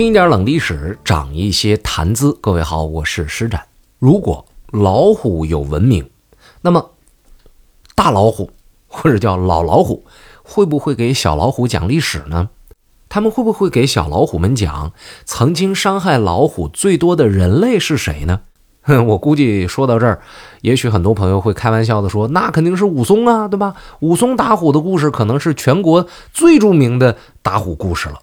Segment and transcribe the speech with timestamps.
[0.00, 2.32] 听一点冷历史，长一些谈资。
[2.40, 3.64] 各位好，我是施展。
[3.98, 6.08] 如果老虎有文明，
[6.62, 6.92] 那么
[7.94, 8.50] 大老虎
[8.86, 10.06] 或者叫老老虎，
[10.42, 12.48] 会不会给小老虎讲历史呢？
[13.10, 14.94] 他们会不会给小老虎们讲
[15.26, 18.40] 曾经伤害老虎最多的人类是谁呢？
[18.80, 20.22] 哼， 我估计说到这儿，
[20.62, 23.74] 也许很多朋友会开玩笑的说，那肯定是武松啊，对吧？
[24.00, 28.20] 武松打虎的故事可能是全国最著名的打虎故事了。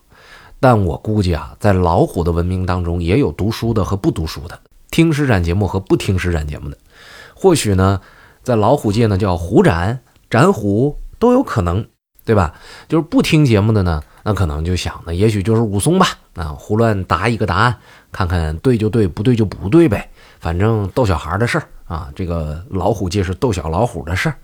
[0.59, 6.77] 但我估计啊，在老虎的文明当中，也有读书的和不读书的，听实战节目和不听实战节目的。
[7.35, 8.01] 或许呢，
[8.41, 11.85] 在老虎界呢，叫虎斩、斩虎都有可能，
[12.25, 12.55] 对吧？
[12.87, 17.77] 就是不听节目的呢，那可能就想呢，也许就是武松吧，啊，胡乱答一个答案，
[18.11, 22.09] 看看对就对，不对就不对呗，反正逗小孩的事儿啊。
[22.15, 24.35] 这个老虎界是逗小老虎的事儿。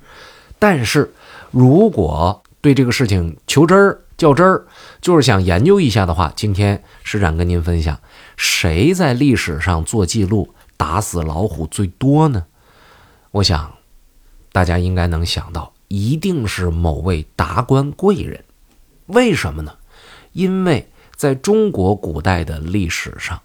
[0.60, 1.12] 但是
[1.50, 4.66] 如果对这个事情求真儿，较真儿，
[5.02, 8.00] 就是想研究一下的话，今天师长跟您分享，
[8.38, 12.46] 谁在历史上做记录打死老虎最多呢？
[13.32, 13.74] 我想，
[14.54, 18.46] 大家应该能想到，一定是某位达官贵人。
[19.08, 19.74] 为什么呢？
[20.32, 23.42] 因为在中国古代的历史上，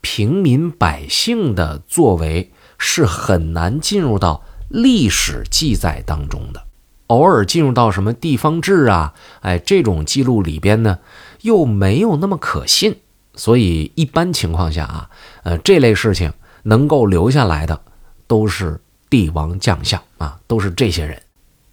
[0.00, 6.65] 平民百姓的作为是很难进入到历史记载当中的。
[7.08, 10.98] 偶尔进入到什么地方志啊，哎，这种记录里边呢，
[11.42, 12.96] 又没有那么可信，
[13.34, 15.10] 所以一般情况下啊，
[15.44, 16.32] 呃，这类事情
[16.64, 17.80] 能够留下来的，
[18.26, 21.22] 都是帝王将相啊，都是这些人。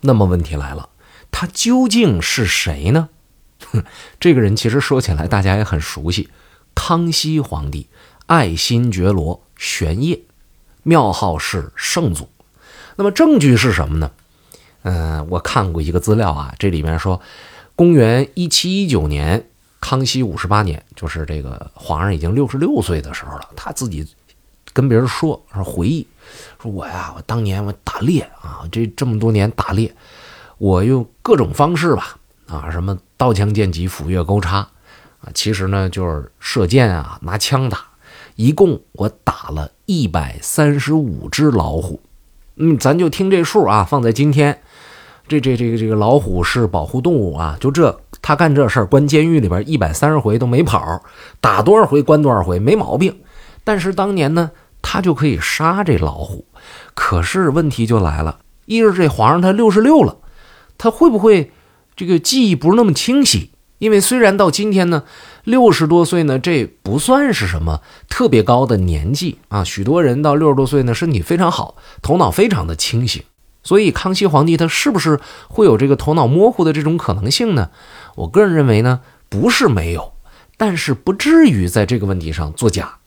[0.02, 0.90] 那么问题来了，
[1.32, 3.10] 他究竟是谁呢？
[3.72, 3.84] 哼，
[4.20, 6.30] 这个人其实说起来大家也很熟悉，
[6.76, 7.88] 康熙皇帝，
[8.28, 10.24] 爱新觉罗玄烨，
[10.84, 12.30] 庙号是圣祖。
[12.98, 14.12] 那么证据是什么呢？
[14.84, 17.20] 嗯，我看过一个资料啊，这里面说，
[17.76, 19.46] 公元一七一九年，
[19.80, 24.06] 康熙五十八年，就是这个皇上已经六十六岁的时候了，他自己
[24.72, 26.06] 跟别人说，说回忆，
[26.62, 29.94] 说我呀，我当年我打猎啊，这这么多年打猎，
[30.58, 32.18] 我用各种方式吧，
[32.48, 34.58] 啊，什么刀枪剑戟斧钺钩叉，
[35.22, 37.86] 啊，其实呢就是射箭啊，拿枪打，
[38.36, 42.02] 一共我打了一百三十五只老虎，
[42.58, 44.62] 嗯，咱就听这数啊，放在今天。
[45.28, 51.02] 这这这个这个老虎是保护动物啊，就这他干这事儿，关监狱里边一百三十回都没跑，
[51.40, 53.16] 打多少回关多少回没毛病。
[53.64, 56.46] 但是当年呢，他就可以杀这老虎。
[56.94, 60.18] 可是问题就来了，一是这皇上他六十六了，
[60.78, 61.52] 他会不会
[61.96, 63.52] 这个记忆不是那么清晰？
[63.80, 65.04] 因为虽然到今天呢，
[65.44, 69.64] 六十多岁呢，这不算是什么特别高的年纪啊。
[69.64, 73.24] 许多人到六十多岁呢，身体非常好，头脑非常的清醒。
[73.64, 77.70] 所以，康熙皇帝他是不是会有这个头脑模糊的这种可能性呢？
[78.16, 80.14] 我个人认为呢，不是没有，
[80.58, 82.98] 但是不至于在这个问题上作假。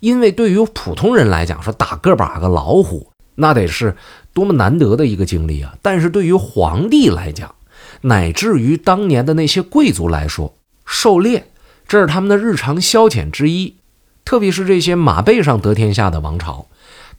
[0.00, 3.96] 因为对于普通人来讲，说打个把个老虎，那得是
[4.34, 5.74] 多么难得的一个经历啊！
[5.80, 7.54] 但是对于皇帝来讲，
[8.02, 10.54] 乃至于当年的那些贵族来说，
[10.84, 11.50] 狩猎
[11.86, 13.76] 这是他们的日常消遣之一。
[14.24, 16.66] 特别是这些马背上得天下的王朝，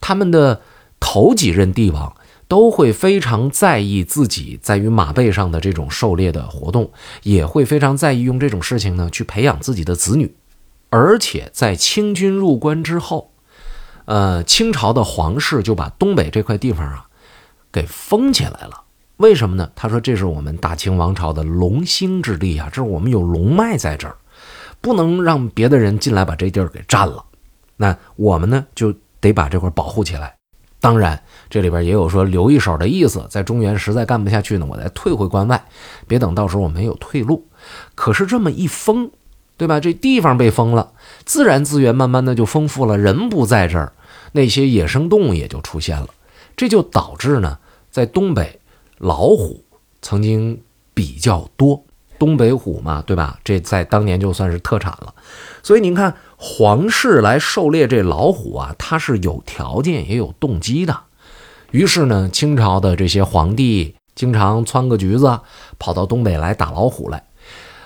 [0.00, 0.60] 他们的
[1.00, 2.14] 头几任帝王。
[2.50, 6.90] 都会非常在意自己在于马背上的这种狩猎的活动，
[7.22, 10.34] 也会非常在意用这种事情呢去培养自己的子女。
[10.88, 13.32] 而且在清军入关之后，
[14.06, 17.08] 呃，清朝的皇室就把东北这块地方啊
[17.70, 18.84] 给封起来了。
[19.18, 19.70] 为什么呢？
[19.76, 24.16] 他说这是我们大清王朝的龙兴之地啊，这是我们有龙脉在这儿，
[24.80, 27.24] 不能让别的人进来把这地儿给占了。
[27.76, 30.34] 那我们呢就得把这块保护起来。
[30.80, 35.64] 当然，这里边也有说留一手的意思，在中原实在干不下去呢，我再退回关外，
[36.06, 37.48] 别等到时候我没有退路。
[37.96, 39.10] 可是这么一封，
[39.56, 39.80] 对吧？
[39.80, 40.92] 这地方被封了，
[41.24, 43.92] 自然资源慢慢的就丰富了，人不在这儿，
[44.30, 46.08] 那些野生动物也就出现了，
[46.56, 47.58] 这就导致呢，
[47.90, 48.60] 在东北
[48.98, 49.64] 老虎
[50.00, 50.62] 曾经
[50.94, 51.84] 比较多。
[52.18, 53.38] 东北虎嘛，对吧？
[53.44, 55.14] 这在当年就算是特产了。
[55.62, 60.98] 所以您看，皇室来狩猎这老虎啊，它是有条件也有动机的。
[61.70, 65.40] 于是呢，清朝的这些皇帝经常窜个局子，
[65.78, 67.22] 跑到东北来打老虎来。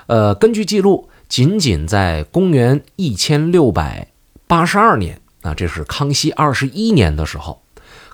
[0.07, 4.09] 呃，根据记录，仅仅在公元一千六百
[4.47, 7.63] 八十二年，啊，这是康熙二十一年的时候，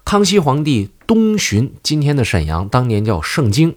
[0.05, 3.77] 康熙皇帝东巡今天的沈阳，当年叫盛京，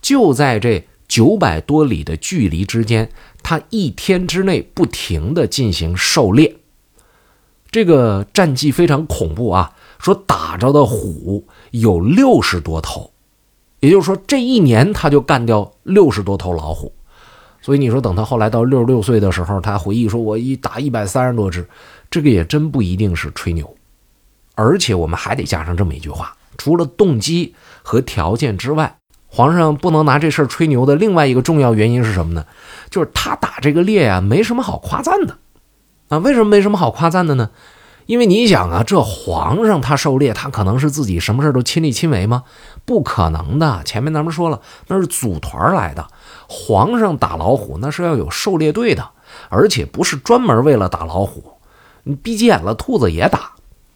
[0.00, 0.86] 就在这。
[1.14, 3.08] 九百多里的距离之间，
[3.40, 6.56] 他一天之内不停地进行狩猎，
[7.70, 9.76] 这个战绩非常恐怖啊！
[10.00, 13.12] 说打着的虎有六十多头，
[13.78, 16.92] 也就是说这一年他就干掉六十多头老虎，
[17.62, 21.64] 所以你说等他后来到六十六岁的时候，他回忆说：“我一打一百三十多只，
[22.10, 23.72] 这个也真不一定是吹牛。”
[24.56, 28.98] 而且我们还得加上这么一句话：除了动机和条件之外，
[29.34, 32.46] 皇上不能拿这事儿吹牛的另外一个重要原因是什么呢？
[32.88, 35.38] 就是他打这个猎呀，没什么好夸赞的
[36.08, 36.18] 啊。
[36.18, 37.50] 为什么没什么好夸赞的呢？
[38.06, 42.44] 因为你想啊，这皇上他狩猎，他可能是自己什么事都亲力亲为吗？
[42.84, 43.82] 不可能的。
[43.84, 46.06] 前面咱们说了，那是组团来的。
[46.48, 49.08] 皇上打老虎，那是要有狩猎队的，
[49.48, 51.54] 而且不是专门为了打老虎。
[52.04, 53.50] 你闭急眼了，兔子也打。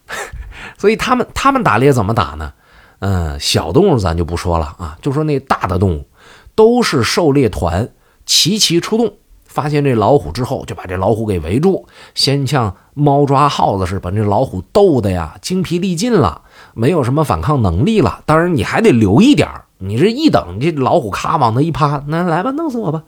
[0.77, 2.55] 所以他们他们打猎怎么打呢？
[3.01, 6.07] 嗯，小动物咱就不说了啊，就说那大的动物，
[6.55, 7.91] 都是狩猎团
[8.27, 9.15] 齐齐出动。
[9.45, 16.43] 发现这老虎之后，就把这老虎给围住，先像猫抓耗子似的，把这老虎逗的呀精疲力尽了，
[16.75, 18.23] 没有什么反抗能力了。
[18.27, 19.49] 当然，你还得留一点
[19.79, 23.03] 你这一等，这老虎咔往那一趴，那来吧，弄死我吧，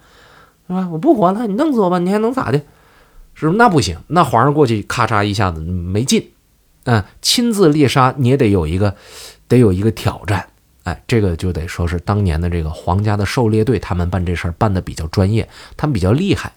[0.66, 0.88] 是吧？
[0.90, 2.60] 我不活了，你弄死我吧，你还能咋的？
[3.34, 6.30] 是不那不行，那皇上过去咔嚓一下子没劲，
[6.84, 8.96] 嗯，亲自猎杀你也得有一个，
[9.50, 10.46] 得有一个挑战。
[10.84, 16.54] 哎，这个就得说是当年的这个皇家的狩猎队，他们办这事儿办的比较专业，他们比较厉害，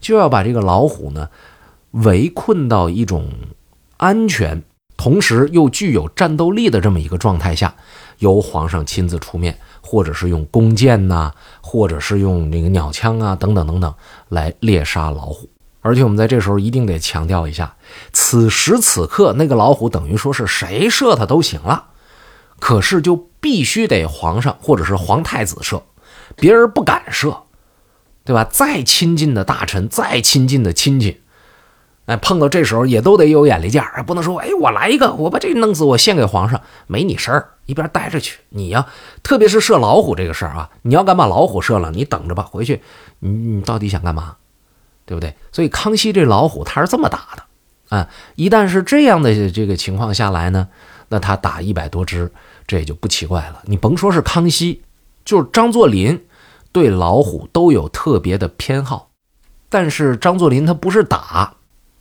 [0.00, 1.28] 就要把这个老虎呢
[1.90, 3.28] 围困到一种
[3.98, 4.62] 安全，
[4.96, 7.74] 同时又具有战斗力的这么一个状态下，
[8.20, 13.94] 由皇上亲自出面，或者是用弓箭呐，或者是用这个鸟枪啊等等等等
[14.30, 15.50] 来猎杀老虎。
[15.82, 17.76] 而且我们在这时候一定得强调一下，
[18.14, 21.88] 此时此刻那个老虎等于说是谁射它都行了。
[22.58, 25.82] 可是就必须得皇上或者是皇太子射，
[26.36, 27.42] 别人不敢射，
[28.24, 28.44] 对吧？
[28.50, 31.20] 再亲近的大臣，再亲近的亲戚，
[32.06, 38.38] 哎，碰到这时候也都得有眼力见儿，不能说哎，我来一个，我把这弄死，我献给皇上，没你事儿，一边待着去。
[38.48, 38.86] 你呀，
[39.22, 42.80] 特别是射老虎这个事儿啊，你要敢把老虎射了，你等着吧，回去
[43.20, 44.36] 你你到底想干嘛，
[45.04, 45.34] 对不对？
[45.52, 50.68] 所以康熙这老虎他是这么打的，啊，一旦是这样的这个情况下来呢？
[51.08, 52.30] 那他打一百多只，
[52.66, 53.62] 这也就不奇怪了。
[53.66, 54.82] 你甭说是康熙，
[55.24, 56.20] 就是张作霖，
[56.72, 59.10] 对老虎都有特别的偏好。
[59.68, 61.54] 但是张作霖他不是打，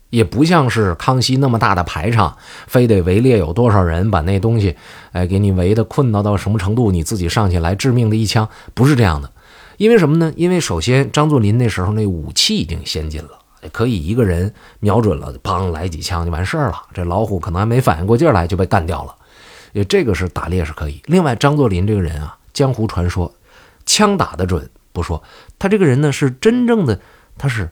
[0.09, 2.37] 也不像是康熙那么大的排场，
[2.67, 4.75] 非得围猎有多少人，把那东西，
[5.11, 9.31] 哎，给你围的困到到什么程度，你自己上去来致命的一枪，不是这样的。
[9.77, 10.31] 因为什么呢？
[10.35, 13.39] 因为首先张作霖那时候那武器已经先进了。
[13.69, 16.83] 可以一个人瞄准了，砰来几枪就完事儿了。
[16.93, 19.15] 这老虎可能还没反应过劲来就被干掉了。
[19.73, 21.01] 也这个是打猎是可以。
[21.05, 23.33] 另外，张作霖这个人啊，江湖传说，
[23.85, 25.21] 枪打得准不说，
[25.59, 27.01] 他这个人呢是真正的，
[27.37, 27.69] 他是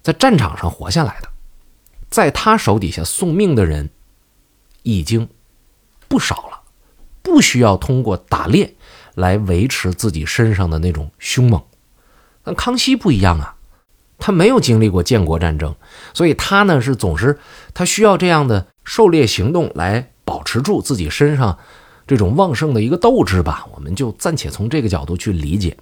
[0.00, 1.28] 在战场上活下来的，
[2.08, 3.90] 在他手底下送命的人
[4.82, 5.28] 已经
[6.08, 6.62] 不少了，
[7.20, 8.74] 不需要通过打猎
[9.14, 11.62] 来维持自己身上的那种凶猛。
[12.42, 13.56] 但康熙不一样啊。
[14.24, 15.74] 他没有经历过建国战争，
[16.14, 17.40] 所以他呢是总是
[17.74, 21.58] 他需要这样的狩猎行动来保持住自己身上
[22.06, 23.66] 这种旺盛的一个斗志吧。
[23.74, 25.76] 我们就暂且从这个角度去理解。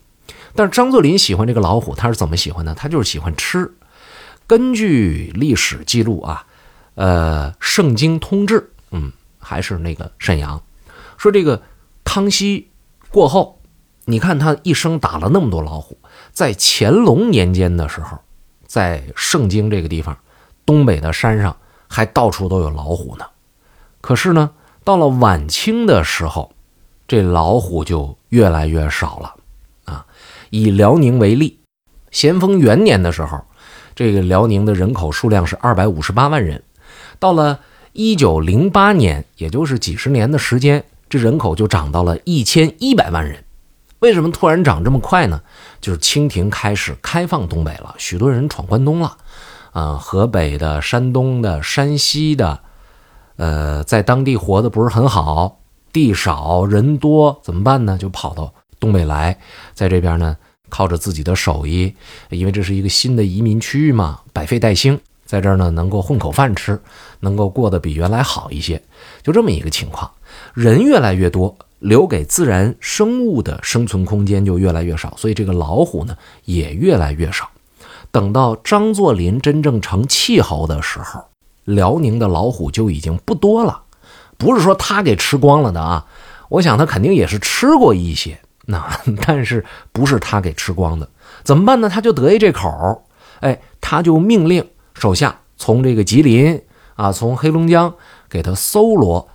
[0.54, 2.74] 但是张作霖喜欢这个老虎，他是怎么喜欢呢？
[2.74, 3.70] 他就是喜欢吃。
[4.46, 6.46] 根据历史记录啊，
[6.94, 8.58] 呃，《圣经通志》，
[8.92, 10.62] 嗯，还是那个沈阳
[11.18, 11.60] 说这个
[12.04, 12.70] 康熙
[13.10, 13.60] 过后，
[14.06, 15.98] 你看他一生打了那么多老虎，
[16.32, 18.18] 在乾隆年间的时候。
[18.70, 20.16] 在盛京这个地方，
[20.64, 21.56] 东北的山上
[21.88, 23.24] 还到处都有老虎呢。
[24.00, 24.52] 可是呢，
[24.84, 26.52] 到了晚清的时候，
[27.08, 29.34] 这老虎就越来越少了。
[29.86, 30.06] 啊，
[30.50, 31.58] 以辽宁为例，
[32.12, 33.44] 咸丰元年的时候，
[33.96, 36.62] 这个辽宁的人口数量是二百五十八万人。
[37.18, 37.58] 到了
[37.92, 43.42] 一九零八年，也就是几十年的时间，这人口就涨到了一千一百万人。
[44.00, 45.40] 为什么突然涨这么快呢？
[45.80, 49.16] 就是清廷开始开放东北了，许多人闯关东了，
[49.72, 52.60] 啊，河北的、山东的、山西的，
[53.36, 55.60] 呃，在当地活的不是很好，
[55.92, 57.98] 地少人多，怎么办呢？
[57.98, 59.38] 就跑到东北来，
[59.74, 60.36] 在这边呢，
[60.70, 61.94] 靠着自己的手艺，
[62.30, 66.80] 因为这是一个新的移民区域嘛，百废待兴，在这儿呢能够混口饭吃，
[67.20, 68.82] 能够过得比原来好一些，
[69.22, 70.10] 就这么一个情况，
[70.54, 71.54] 人越来越多。
[71.80, 77.50] 留给自然生物的生存空间就越来越少，所以这个老虎呢也越来越少。
[78.10, 81.24] 等到张作霖真正成气候的时候，
[81.64, 83.82] 辽宁的老虎就已经不多了。
[84.36, 86.06] 不是说他给吃光了的啊，
[86.48, 88.90] 我想他肯定也是吃过一些，那
[89.26, 91.08] 但是不是他给吃光的？
[91.44, 91.88] 怎么办呢？
[91.88, 93.04] 他就得意这口，
[93.40, 96.60] 哎，他就命令手下从这个吉林
[96.96, 97.94] 啊，从黑龙江
[98.28, 99.28] 给他搜罗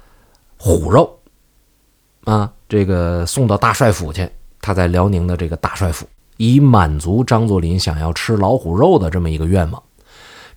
[0.57, 1.19] 虎肉。
[2.25, 4.29] 啊，这个送到大帅府去，
[4.59, 6.05] 他在辽宁的这个大帅府
[6.37, 9.81] 以满足张作霖想要吃老虎肉的这么一个愿望。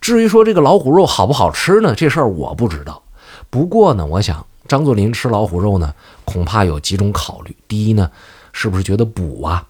[0.01, 1.93] 至于说这个老虎肉好不好吃呢？
[1.95, 3.01] 这事儿我不知道。
[3.49, 5.93] 不过呢，我想张作霖吃老虎肉呢，
[6.25, 7.55] 恐怕有几种考虑。
[7.67, 8.09] 第一呢，
[8.51, 9.67] 是不是觉得补啊，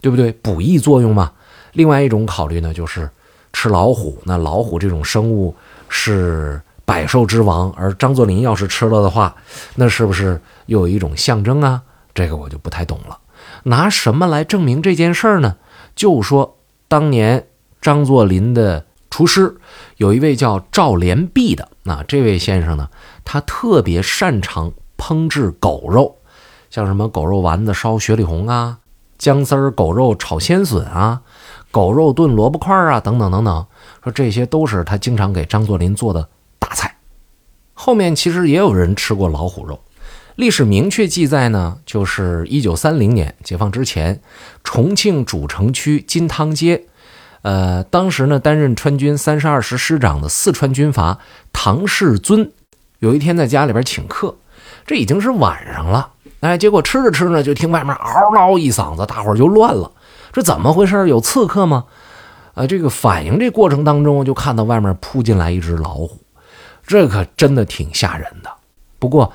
[0.00, 0.32] 对不对？
[0.32, 1.32] 补益作用嘛。
[1.72, 3.08] 另外一种考虑呢，就是
[3.52, 4.18] 吃老虎。
[4.24, 5.54] 那老虎这种生物
[5.88, 9.36] 是百兽之王，而张作霖要是吃了的话，
[9.74, 11.82] 那是不是又有一种象征啊？
[12.14, 13.18] 这个我就不太懂了。
[13.64, 15.56] 拿什么来证明这件事儿呢？
[15.94, 16.56] 就说
[16.88, 17.46] 当年
[17.82, 18.86] 张作霖的。
[19.10, 19.56] 厨师
[19.96, 22.90] 有一位叫赵连璧的，那这位先生呢，
[23.24, 26.18] 他特别擅长烹制狗肉，
[26.70, 28.78] 像什么狗肉丸子烧雪里红啊，
[29.16, 31.22] 姜丝儿狗肉炒鲜笋啊，
[31.70, 33.66] 狗肉炖萝卜块啊，等等等等，
[34.04, 36.28] 说这些都是他经常给张作霖做的。
[37.80, 39.78] 后面其实也有人吃过老虎肉，
[40.34, 44.20] 历史明确记载呢，就是一九三零年解放之前，
[44.64, 46.82] 重庆主城区金汤街。
[47.42, 51.18] 呃，当时呢，担任川军三十二师师长的四川军阀
[51.52, 52.50] 唐世尊，
[52.98, 54.34] 有一天在家里边请客，
[54.84, 59.92] 这已经是晚上了，哎，结果吃着吃着就听外面嗷嗷一嗓子，大伙就乱了，
[60.32, 61.08] 这怎么回事？
[61.08, 61.84] 有刺客吗？
[62.54, 66.18] 啊，这个反应这过程当中，就看到外面扑进来一只老虎，
[66.88, 68.50] 这可真的挺吓人的。
[68.98, 69.32] 不过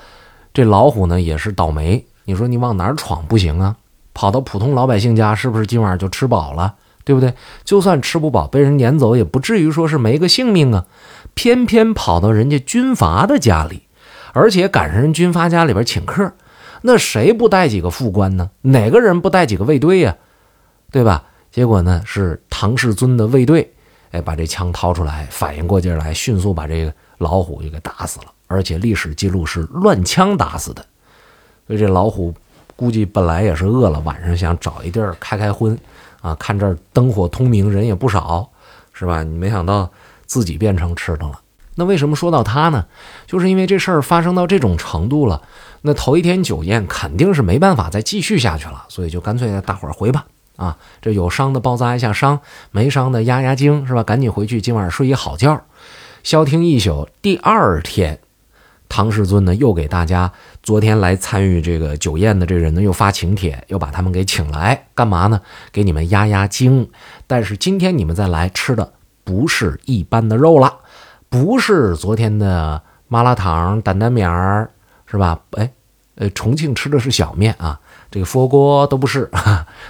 [0.52, 3.76] 这老虎呢也是倒霉，你说你往哪儿闯不行啊？
[4.12, 6.74] 跑到普通老百姓家，是不是今晚就吃饱了？
[7.04, 7.32] 对不对？
[7.64, 10.86] 就算吃不饱，被人撵走，也不至于说是没个性命啊。
[11.34, 13.84] 偏偏跑到人家军阀的家里，
[14.32, 16.32] 而且赶上人军阀家里边请客，
[16.82, 18.50] 那谁不带几个副官呢？
[18.62, 20.16] 哪个人不带几个卫队呀？
[20.90, 21.24] 对吧？
[21.50, 23.72] 结果呢，是唐世尊的卫队，
[24.10, 28.26] 哎，把这枪掏出来，反应过劲来，迅速把这个老虎就给打死了。
[28.46, 30.84] 而且历史记录是乱枪打死的。
[31.66, 32.34] 所以这老虎
[32.76, 35.78] 估计本来也是饿了，晚上想找一地儿开开荤。
[36.20, 38.48] 啊，看这儿灯火通明，人也不少，
[38.94, 39.22] 是吧？
[39.22, 39.90] 你没想到
[40.24, 41.38] 自己变成吃的了。
[41.74, 42.86] 那为什么说到他呢？
[43.26, 45.42] 就是因为这事儿发生到这种程度了，
[45.82, 50.24] 那头一天酒宴肯定是没办法再继续下去了，所以就干脆大伙儿回吧。
[50.56, 52.40] 啊，这有伤的包扎一下伤，
[52.70, 54.02] 没伤的压压惊，是吧？
[54.02, 55.60] 赶紧回去，今晚睡一好觉，
[56.24, 57.08] 消停一宿。
[57.22, 58.18] 第二天。
[58.86, 60.30] 唐世尊呢，又给大家
[60.62, 65.40] 昨天来参与这个酒宴的这人呢，又发请帖，又把他们给请来，干嘛呢？
[65.72, 66.88] 给你们压压惊。
[67.26, 68.92] 但是今天你们再来吃的
[69.24, 70.80] 不是一般的肉了，
[71.28, 74.70] 不是昨天的麻辣烫、担担面儿，
[75.06, 75.40] 是吧？
[75.52, 75.72] 哎，
[76.16, 79.28] 呃，重庆吃的是小面啊，这个佛锅都不是，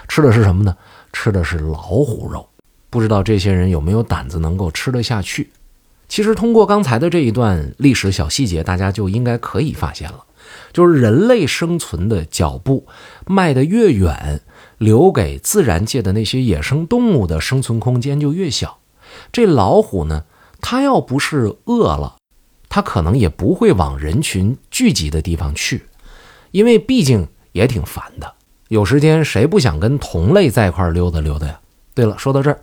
[0.08, 0.74] 吃的是什么呢？
[1.12, 2.48] 吃的是老虎肉。
[2.88, 5.50] 不知道这些人有没有胆子能够吃得下去？
[6.06, 10.24] 其实通过刚才的这一段历史小细节，大家就应该可以发现了，
[10.72, 12.86] 就是人类生存的脚步
[13.26, 14.40] 迈得越远，
[14.78, 18.78] 留给自然界的那些野生动物的生存空间就越小。
[19.32, 20.24] 这老虎呢，
[20.60, 22.16] 它要不是饿了，
[22.68, 25.86] 它可能也不会往人群聚集的地方去，
[26.50, 28.34] 因为毕竟也挺烦的。
[28.68, 31.58] 有时间谁不想跟同类在一块溜达溜达呀？
[31.94, 32.58] 对了，说到这儿，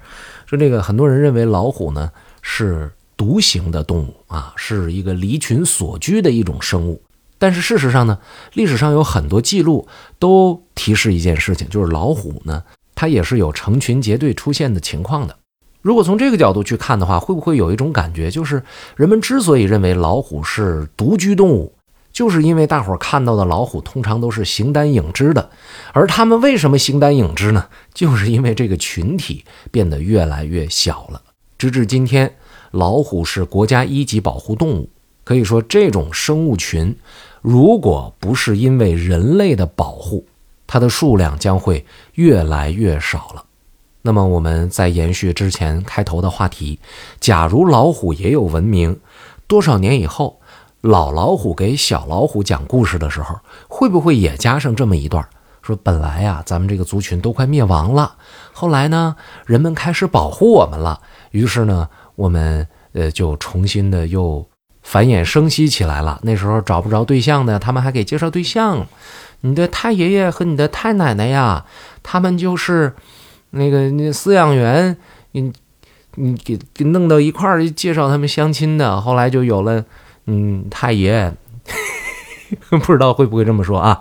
[0.45, 2.91] 说这个很多人认为老虎呢是。
[3.21, 6.99] 独行的动物啊，是一个离群所居的一种生物。
[7.37, 8.17] 但是事实上呢，
[8.53, 9.87] 历史上有很多记录
[10.17, 12.63] 都提示一件事情，就是老虎呢，
[12.95, 15.37] 它也是有成群结队出现的情况的。
[15.83, 18.63] 如果从这个角度去看的话，会不会有一种感觉，就是
[18.95, 21.75] 人们之所以认为老虎是独居动物，
[22.11, 25.51] 就是因为大伙儿看到的老虎通常都是形单影只的，
[25.93, 27.67] 而他们为什么形单影只呢？
[27.93, 31.21] 就是因为这个群体变得越来越小了，
[31.59, 32.35] 直至今天。
[32.71, 34.89] 老虎是国家一级保护动物，
[35.25, 36.95] 可以说这种生物群，
[37.41, 40.25] 如果不是因为人类的保护，
[40.65, 43.43] 它的数量将会越来越少了。
[44.03, 46.79] 那么，我们再延续之前开头的话题，
[47.19, 48.97] 假如老虎也有文明，
[49.47, 50.39] 多少年以后，
[50.79, 53.37] 老老虎给小老虎讲故事的时候，
[53.67, 55.27] 会不会也加上这么一段？
[55.61, 58.15] 说本来呀，咱们这个族群都快灭亡了，
[58.53, 61.01] 后来呢，人们开始保护我们了，
[61.31, 61.89] 于是呢。
[62.21, 64.47] 我们呃就重新的又
[64.83, 66.19] 繁衍生息起来了。
[66.21, 68.85] 那时候找不着对象的，他们还给介绍对象。
[69.41, 71.65] 你的太爷爷和你的太奶奶呀，
[72.03, 72.93] 他们就是
[73.49, 74.95] 那个那饲养员，
[75.31, 75.51] 你
[76.15, 79.01] 你给给弄到一块儿介绍他们相亲的。
[79.01, 79.83] 后来就有了
[80.27, 81.33] 嗯太爷，
[82.69, 83.99] 不知道会不会这么说啊？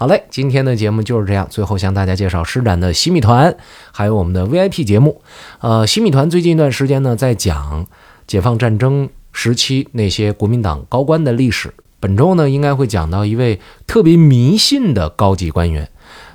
[0.00, 1.44] 好嘞，今天的节目就是这样。
[1.50, 3.56] 最后向大家介绍施展的洗米团，
[3.90, 5.20] 还有我们的 VIP 节目。
[5.58, 7.84] 呃，洗米团最近一段时间呢，在讲
[8.24, 11.74] 解放战争时期那些国民党高官的历史。
[11.98, 15.90] 本周呢，应该会讲到一位特别迷信的高级官员。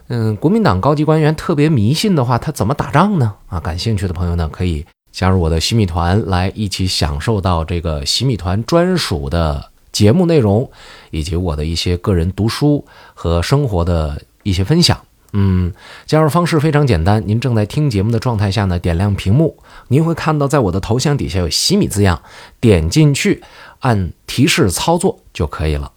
[0.10, 3.36] 嗯，国民党高级官员特别迷信的话，他怎么打仗呢？
[3.48, 10.70] 啊，感兴趣的朋友呢，可以加入我的洗米团，来一起享受到这个洗米团专属的节目内容，
[11.12, 12.84] 以及我的一些个人读书
[13.14, 15.00] 和生活的一些分享。
[15.32, 15.74] 嗯，
[16.06, 19.58] 加入方式非常简单，您正在听节目的状态下呢，点亮屏幕，
[19.88, 22.22] 您会看到在我的头像底下有“洗米”字样，
[22.60, 23.42] 点进去
[23.80, 25.93] 按提示操作就可以了。